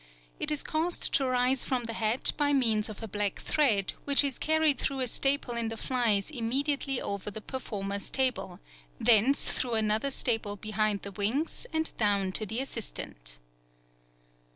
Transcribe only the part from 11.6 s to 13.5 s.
and down to the assistant.